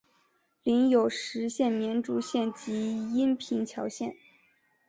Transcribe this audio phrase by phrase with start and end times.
[0.63, 4.15] 领有实县绵竹县及阴平侨县。